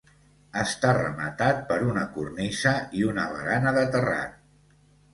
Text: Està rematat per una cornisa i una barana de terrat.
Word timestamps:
Està 0.61 0.93
rematat 0.99 1.61
per 1.69 1.77
una 1.91 2.07
cornisa 2.17 2.75
i 3.03 3.07
una 3.13 3.31
barana 3.37 3.79
de 3.81 3.89
terrat. 3.99 4.39